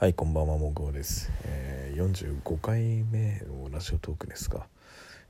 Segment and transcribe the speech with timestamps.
[0.00, 1.28] はい、こんばんは、もぐおです。
[1.42, 4.68] えー、45回目のラジオトークですが、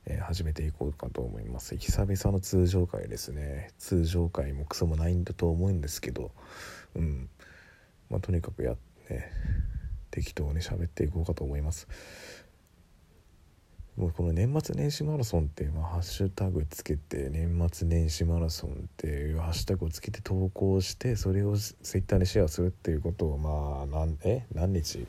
[0.05, 1.75] えー始めていこうかと思います。
[1.75, 3.71] 久々の通常回ですね。
[3.79, 6.29] 通常回もクソもないんだと思うんですけど、
[6.95, 7.29] うん。
[8.11, 8.77] まあ、とにかくやっ
[9.07, 9.31] て、
[10.11, 11.87] 適当に喋っていこうかと思います。
[13.99, 24.99] もうこの年末年始マラソンって、まあ、ハッシュタグつけて年末年始マラソンっていうハッシュタグをつけて投稿してそれをツイッターにシェアするっていうことをまあなんえ何日、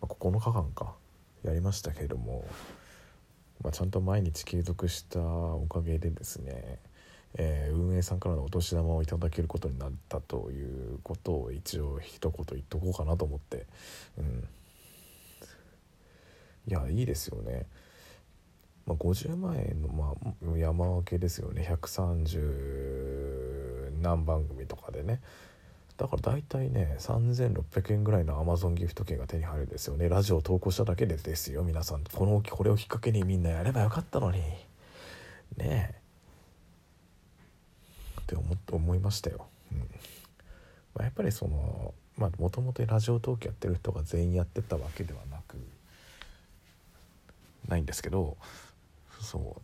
[0.00, 0.94] まあ、9日間か。
[1.42, 2.44] やりましたけども、
[3.64, 6.78] まあ、ちゃんと毎日継続したおかげでですね、
[7.34, 13.66] えー運営さんからのお年玉をいただけることになったということを一応一言言っとこうかなと思って
[14.18, 14.48] うん。
[16.68, 17.66] いやいいですよね、
[18.86, 20.14] まあ、50万円の、ま
[20.52, 21.68] あ、山分けですよね。
[21.70, 25.20] 130何番組とかでね。
[25.96, 30.08] だから大体ね3600円ぐらいのアマゾンギフト券が手に入るんですよね。
[30.08, 32.04] ラジオを投稿しただけでですよ皆さん。
[32.04, 34.38] このこれをきっかけにみんなやればよかったのに。
[34.38, 34.66] ね
[35.58, 35.94] え。
[38.22, 39.78] って思っ思いましたよ、うん。
[39.78, 39.84] ま
[41.00, 45.56] あ、やっぱりそのまあもともとラジオトークやってる人が全員やってたわけではなく
[47.68, 48.36] ないんですけど
[49.20, 49.62] そう。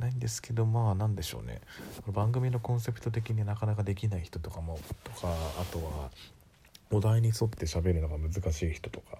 [0.00, 1.60] ないんですけどまあなんでしょうね。
[2.06, 5.28] 番組のコンセプト的になかなかできない人とかもとか
[5.60, 6.10] あとは
[6.90, 9.18] お題に沿って喋るのが難しい人とか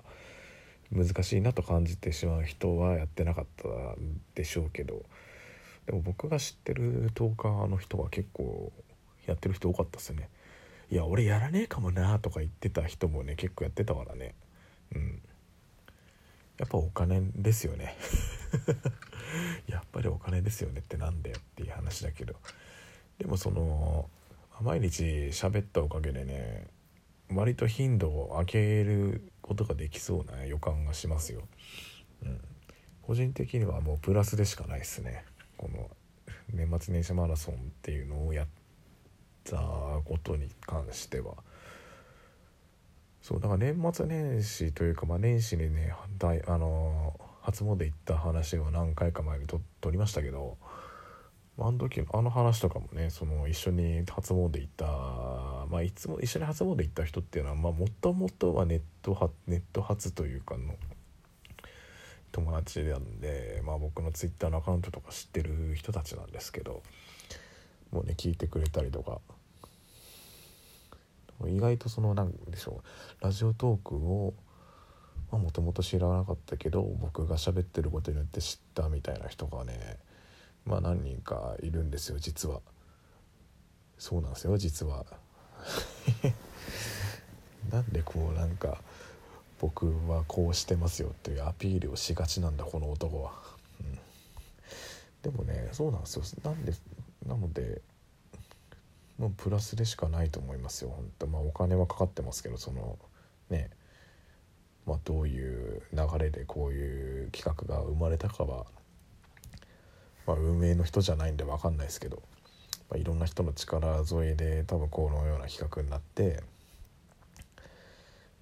[0.91, 3.69] 難しいなと感じてしまう人はやってなかった
[4.35, 5.03] でしょうけど
[5.87, 8.73] でも僕が知ってるトーカーの人は結構
[9.27, 10.29] やってる人多かったですね。
[10.91, 14.35] いや俺やらねえかもなとか言ってた人もね結構やってたからね。
[14.95, 15.23] うん。
[16.59, 17.97] やっぱお金ですよね。
[19.69, 22.35] やっぱりお金ですよねってなんだよっていう話だけど。
[23.19, 24.09] でもその
[24.61, 26.67] 毎日喋ったおかげでね
[27.31, 31.43] 割と頻度を上げることができそうな予感がしますよ、
[32.23, 32.41] うん、
[33.03, 35.25] 個人的にはもうプラスでしかないですね。
[35.57, 35.91] この
[36.53, 38.47] 年末年始マラソンっていうのをやっ
[39.45, 41.35] たことに関しては。
[43.29, 47.13] そうだから年末年始というか、まあ、年始にね大あの
[47.43, 50.57] 初詣行った話を何回か前にと撮りましたけど
[51.59, 54.87] あの時あの話とかもねその一緒に初詣行った
[55.69, 60.75] まあいつも一緒に初詣行った人っていうのはまあもともとはネットはネット初というかの
[62.33, 66.83] 友達なんで、まあ、僕のツイッターのアカウントとか知ってる人たちなんですけど
[67.91, 69.21] もうね聞いてくれたりとか
[71.47, 72.83] 意外とそのなんでしょ
[73.21, 74.35] うラジオトークを
[75.31, 79.99] もともと知らなかったけど僕が喋ってることによって知ったみたいな人がね
[80.65, 82.61] まあ何人かいるんですよ実は。
[83.99, 85.05] そうなんですよ実は。
[87.71, 88.83] なんでこうなんか
[89.61, 93.33] 僕はこうしてますよっていうアピールをしがちなんだこの男は、
[93.81, 93.99] うん、
[95.23, 96.23] でもねそうなんですよ。
[96.45, 96.73] なんで
[97.27, 97.83] なので
[99.19, 102.99] もうプラスでしかないと思いますよ本当まあお金はかかってますけどその
[103.51, 103.71] ね
[104.87, 108.67] まあどういう流れでこういう企画が生まれたかは、
[110.27, 112.23] まあ、運営の人じゃないんで分かんないですけど、
[112.91, 116.43] まあ、いろんな人の力添えで多分このような企画になって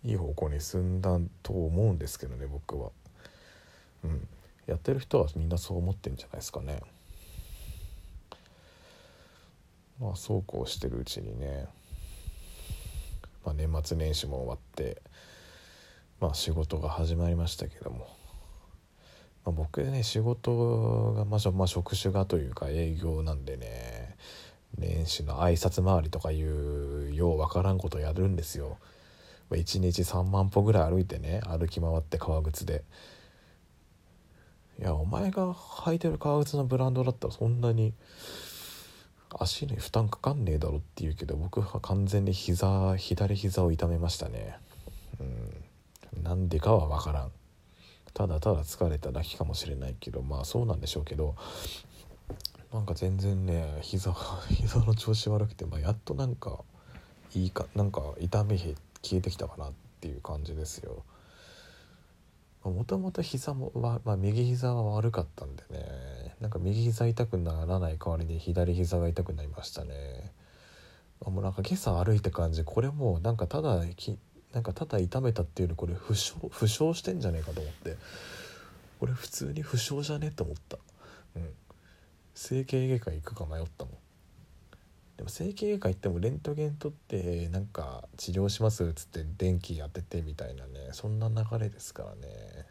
[0.04, 2.90] いい方向に進んだと思うんですけどね僕は。
[4.04, 4.28] うん、
[4.66, 6.80] やってる人はみんなそう思ってんじゃないですかね。
[10.00, 11.66] まあそうこうしてるうちにね、
[13.44, 15.00] まあ、年末年始も終わって
[16.20, 18.08] まあ仕事が始まりましたけども、
[19.44, 24.16] まあ、僕ね仕事が、まあ、ま職種がというか営業なんでね
[24.78, 28.78] 年始の挨拶回りとかいうようわからんことやるんですよ。
[29.50, 32.82] 1日3万歩ぐらい歩いてね歩き回って革靴で
[34.80, 37.94] いやお前が履いてる革靴のブランドだったらそんなに
[39.38, 44.58] 足に負担かかんねえだろって言うけど僕は完全に膝左膝を痛めましたね。
[45.20, 45.24] う
[46.20, 46.22] ん。
[46.22, 47.30] なんでかは分からん。
[48.14, 51.34] ただただ疲れただけかもしれないけどまあそうなんでしょうけど
[52.72, 54.14] なんか全然ね膝
[54.48, 56.60] 膝の調子悪くて、まあ、やっとなんか
[57.34, 61.04] いいかなんか痛み消えてきたかなっていう感じですよ。
[62.70, 66.34] もともと膝もは、まあ、右膝は悪かったんでね。
[66.40, 70.32] なんか右膝痛くならない代わりに左膝が痛くなりましたね。
[71.24, 74.18] もうなんか今朝歩いた感じこれもうなんかただき
[74.52, 77.96] なんかただ痛めたっていうよりこれ負傷負傷してんじゃねえかと思って。
[78.98, 80.78] これ普通に負傷じゃねえと思った。
[81.36, 81.48] うん。
[82.34, 83.94] 整形外科行くか迷ったもん。
[85.16, 92.66] でも整形外科行ってもレントゲン取ってなんか治療しますっつって電気当ててみたいなねそんな流れですからね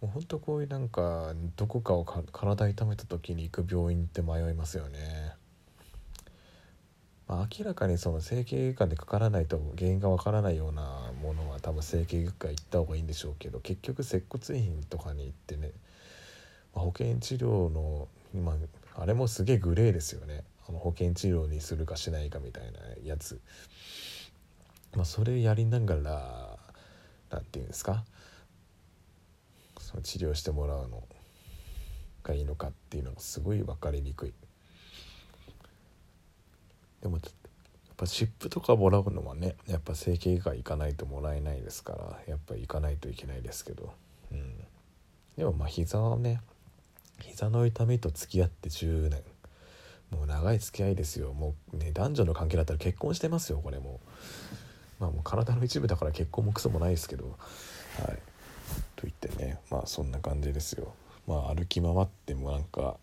[0.00, 4.98] もうほんとこういうなんかどこかをか体痛めた時に行く病院って迷いますよね。
[7.26, 15.72] まあ、明らかにその整形外科でかからないと原因がわからないようなものは多分整形外科行った方がいいんでしょうけど結局接骨院とかに行ってね、
[16.72, 18.54] まあ、保険治療の今
[18.94, 23.40] あれもすげえグレーですよねあの保険治療にするかしないかみたいなやつ、
[24.94, 26.58] まあ、それやりながら
[27.30, 28.04] 何て言うんですか？
[29.78, 31.02] その治療してもらうの
[32.22, 34.32] がいいのかっていうのがすごい分かりにくい。
[37.02, 37.30] でもやっ
[37.96, 43.92] ぱ湿布とかもらうのはねやっぱ整形外科行かないともらえないですからやっぱ行かないといけないですけど、
[44.32, 44.54] うん、
[45.36, 46.40] でもまあ膝はね
[47.20, 49.22] 膝の痛みと付き合って10年。
[50.10, 51.32] もう長い付き合いですよ。
[51.32, 54.00] もうね男女の関係だったら結婚してますよこれも。
[54.98, 57.24] まあもう体の一部だから結婚もクソもないですけど。
[57.26, 57.36] はい。
[58.96, 60.94] と言ってねまあそんな感じですよ。
[61.26, 62.96] まあ歩き回ってもなんか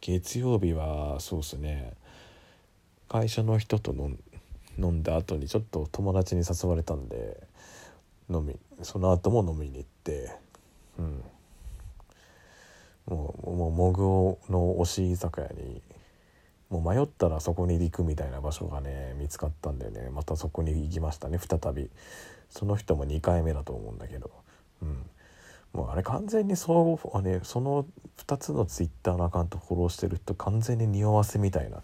[0.00, 1.92] 月曜日はそうっすね。
[3.08, 3.94] 会社の人と
[4.78, 7.40] 飲んだ後にちょっと友達に誘われたんで
[8.28, 10.36] 飲みその後も飲みに行って
[10.98, 11.22] うん。
[13.06, 15.80] もうもうモグオの推し居酒屋に
[16.70, 20.10] もう迷ったらそこに行くみたいな場所がね見つかったんでね。
[20.10, 21.90] またそこに行きましたね再び。
[22.50, 24.30] その人も2回目だと思うんだけど。
[24.82, 25.10] うん。
[25.72, 27.86] もうあれ完全にそう、ね、その
[28.26, 31.82] 2つのツイッターのアカウントフォローしてる人完全に匂わせみたいな。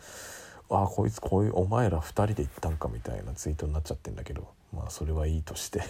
[0.70, 4.48] あこいつこういうお前ら2人で行ったんかみたいなツイートになっちゃってんだけど。
[4.74, 5.82] まあそれはいいとして。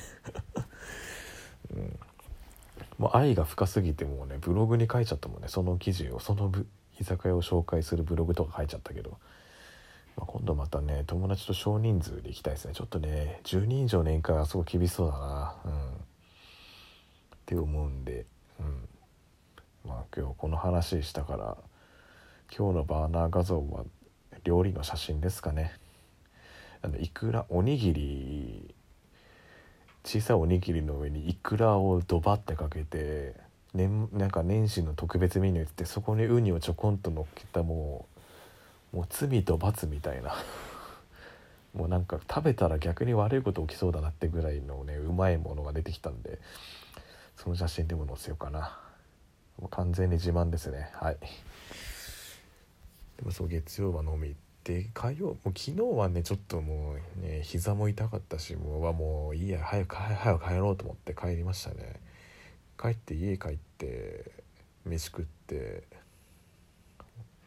[1.72, 1.98] うん。
[2.98, 5.48] もう愛が深すぎてもうねブログに書いちゃったもんね。
[5.48, 6.52] その記事をその
[7.00, 9.18] 居酒屋を紹介するブログとか書いちゃったけど、
[10.16, 12.74] まあ、今度またね友達と少人数で行きたいですね。
[12.74, 15.54] ちょっとね10人以上年会はすごい厳しそうだな。
[15.64, 15.72] うん。
[15.72, 15.96] っ
[17.46, 18.26] て思うんで。
[18.60, 18.88] うん。
[19.86, 21.56] まあ今日この話したから
[22.56, 23.84] 今日のバーナー画像は
[24.44, 25.72] 料理の写真ですかね。
[26.82, 28.74] あのいくらおにぎり
[30.04, 33.34] 小さいおにぎりの上にいくらをドバってかけて
[33.74, 38.06] 年なんか年始の特別メニューってそこにウニをちょこんと乗っけたも
[38.92, 40.34] うもう罪と罰みたいな。
[41.72, 46.38] もうなんか食べたら逆に悪いこと起きそうだなってぐらいのねうまいものが出てきたんで
[47.36, 48.78] その写真でも載せようかな。
[49.58, 50.90] もう完全に自慢ですね。
[50.92, 51.16] はい。
[53.16, 62.00] でもそう月曜は飲み行って火曜もう昨日はねちょっともうね膝も痛かったしもうはもういいや早く早く帰ろうと思って帰りましたね。
[62.80, 64.30] 帰って家帰って
[64.84, 65.84] 飯食って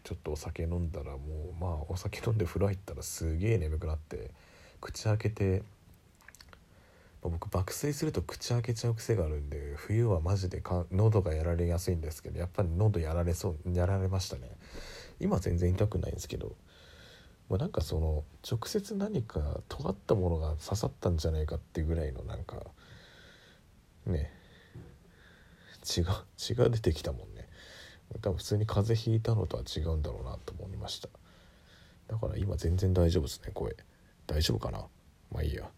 [0.03, 1.19] ちょっとお酒飲んだらもう
[1.59, 4.31] まあお酒飲んで風呂入ったらすげえ眠くなって
[4.79, 5.63] 口開けて
[7.21, 14.43] 僕爆睡すると口開けちゃう癖があるんで冬はマジでか喉がやられやすいんですけどやっぱり喉やられそうやられましたね。
[15.19, 16.55] 今全然痛くないんですけど
[17.49, 22.57] もうなんかその直接何か尖ったものが刺さったんじゃないかっていうぐらいのなんか
[24.05, 24.31] ね。
[25.85, 27.47] 血が 血が出てきたもんね。
[28.21, 31.09] 多分普通に風邪ひいたのとは違うんだろうなと思いました。
[32.07, 33.75] だから今全然大丈夫ですね声。
[34.27, 34.85] 大丈夫かな？
[35.31, 35.69] まあいいや。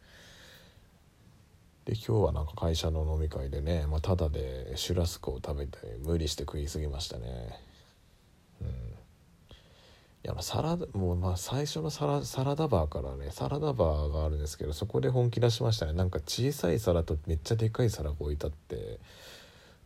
[1.85, 7.61] で今日はなんか会社の飲み会でね、まあ、ただでシュラスコを食べて無理して食い過ぎましたね。
[8.61, 8.68] うん。
[8.68, 15.94] いやサラダもうまあ最初のサラサラダバーからねサラダバーがあるんですけどそこで本気出しましたね。
[15.94, 18.99] なんか小さい皿とめっちゃでかい皿が置いてあって、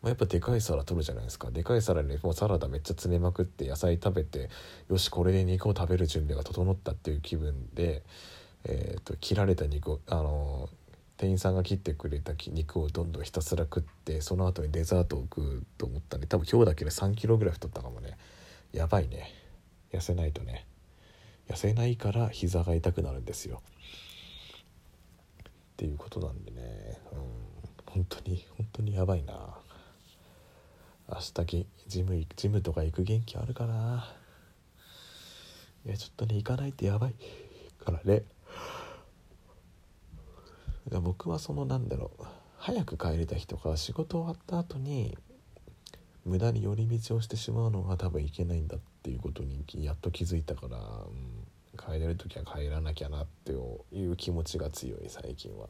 [0.02, 1.50] まあ、やっぱでかい皿取るじゃないですか。
[1.50, 4.50] でかい皿にもうサラダめっちゃ詰めまくって野菜食べて
[4.88, 8.02] よしこれで肉を食べる準備が整ったっていう気分で、
[8.64, 10.68] えーと、切られた肉をあの
[11.16, 18.18] 店員さんが切ってくれた肉をどんどんひたすら食ってその後にデザートを食うと思ったんで多分今日だけで3キロぐらい太ったかもね。
[18.72, 19.32] やばいね。
[19.92, 20.66] 痩せないとね。
[21.48, 23.62] 痩せないから膝が痛くなるんですよ。
[25.44, 26.98] っていうことなんでね。
[27.12, 27.18] うん。
[27.86, 29.61] 本当に本当にやばいな。
[31.14, 34.08] 明日ジムジムとか行く元気あるかな。
[35.84, 37.14] いやちょっとね行かないとやばい
[37.84, 38.22] からね。
[40.90, 42.24] 僕はそのなんだろう。
[42.56, 45.18] 早く帰りた日とか仕事終わった後に
[46.24, 51.44] 無駄に寄り道をしてしまうのが多分いけないんだっていうことにやっと気づいたから、うん、
[51.76, 55.68] 帰れる時は帰らなきゃなっていう気持ちが強い最近は、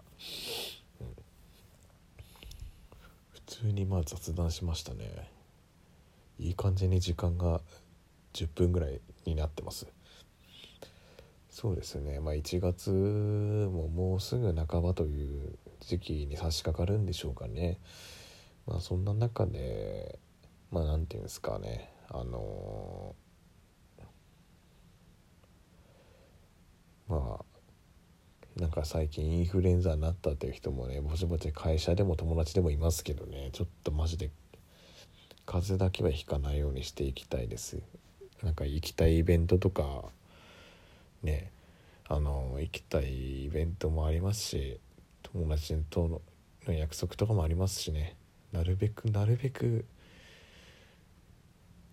[3.52, 5.30] 通にまあ雑談しましたね。
[6.38, 7.60] いい感じに時間が
[8.32, 9.86] 10分ぐらいになってます。
[11.50, 12.18] そうですね。
[12.18, 17.78] まあ1月ももうすぐ半ばという時期に差し掛かるんでしょうかね。
[18.66, 20.18] まあそんな中で
[20.70, 21.92] まあ何て言うんですかね。
[22.08, 23.14] あの
[27.06, 27.44] まあ
[28.56, 34.30] なんか最近インフルエンザになったっていう人もねぼちぼち会社でも友達でもいますけどねちょっとマジで
[35.46, 37.80] 風邪だけはひかないようにしていきたいです。
[38.42, 40.04] なんか行きたいイベントとか
[41.22, 41.50] ね
[42.08, 44.78] あの行きたいイベントもありますし
[45.22, 46.20] 友達と
[46.66, 48.16] の約束とかもありますしね。
[48.52, 49.86] なるべくなるべく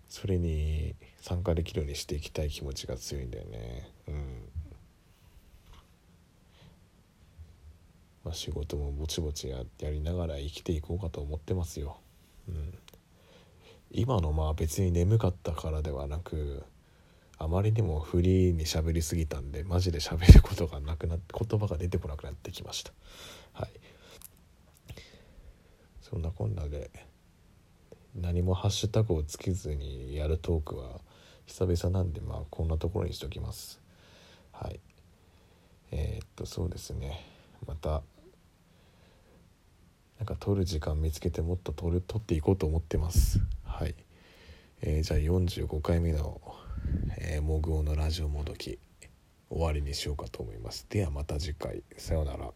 [0.10, 3.90] それに参加できるようにしていきたい気持ちが強いんだよね。
[4.08, 4.59] うん。
[8.24, 11.98] まあ仕事もぼちぼちややりながら生きていこうかと思ってますよ。
[12.48, 12.78] うん。
[13.92, 16.64] 今のまあ別に眠かったからではなく
[17.38, 22.92] あまりにもフリーに喋りすぎたんでマジで喋ることがなくなって言葉が出てこなくなってきました。
[23.54, 23.70] はい。
[26.02, 26.92] そんなこんなで
[28.16, 31.00] 何もハッシュタグをつけずにやるトークは
[31.46, 33.80] 久々なんでまあこんなところにしておきます。
[34.52, 34.80] はい。
[35.92, 37.39] えー、っとそうですね。
[37.68, 38.02] また
[40.18, 43.40] なんか撮る時間見つけてもっと撮る撮っていこうと思ってます。
[43.64, 43.96] はい、
[44.82, 46.42] えー、じゃあ45回目の
[47.18, 48.80] 「えー、モグオのラジオもどき」
[49.50, 50.86] 終わりにしようかと思います。
[50.90, 51.84] ではまた次回。
[51.98, 52.52] さようなら。